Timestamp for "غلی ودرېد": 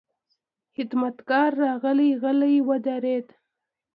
2.21-3.27